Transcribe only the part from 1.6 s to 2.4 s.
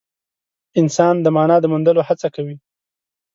د موندلو هڅه